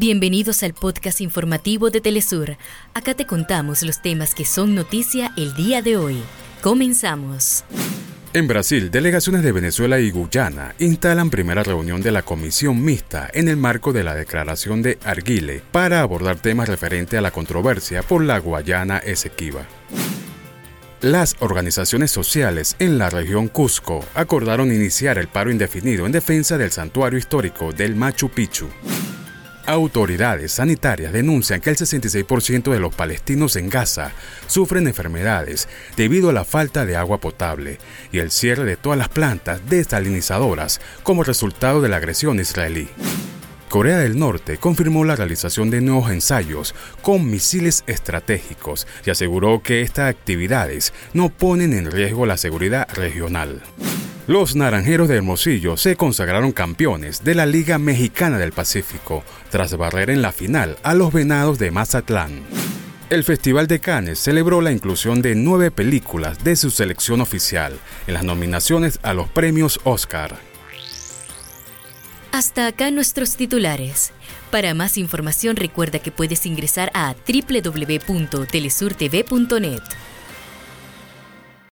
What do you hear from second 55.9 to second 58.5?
consagraron campeones de la Liga Mexicana